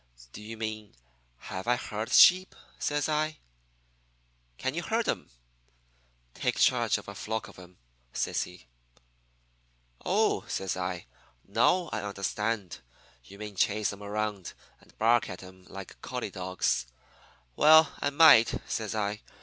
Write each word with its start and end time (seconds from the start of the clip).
"'Do 0.33 0.41
you 0.41 0.57
mean 0.57 0.95
have 1.37 1.67
I 1.67 1.75
heard 1.75 2.11
sheep?' 2.11 2.55
says 2.79 3.07
I. 3.07 3.37
"'Can 4.57 4.73
you 4.73 4.81
herd 4.81 5.07
'em 5.07 5.29
take 6.33 6.57
charge 6.57 6.97
of 6.97 7.07
a 7.07 7.13
flock 7.13 7.47
of 7.47 7.59
'em?' 7.59 7.77
says 8.11 8.41
he. 8.41 8.65
"'Oh,' 10.03 10.43
says 10.47 10.75
I, 10.75 11.05
'now 11.47 11.87
I 11.93 12.01
understand. 12.01 12.79
You 13.25 13.37
mean 13.37 13.55
chase 13.55 13.93
'em 13.93 14.01
around 14.01 14.53
and 14.79 14.97
bark 14.97 15.29
at 15.29 15.43
'em 15.43 15.65
like 15.65 16.01
collie 16.01 16.31
dogs. 16.31 16.87
Well, 17.55 17.91
I 17.99 18.09
might,' 18.09 18.59
says 18.65 18.95
I. 18.95 19.21